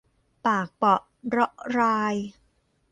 [0.45, 2.15] ปากเปราะเราะราย